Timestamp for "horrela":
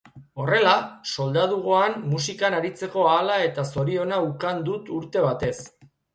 0.43-0.71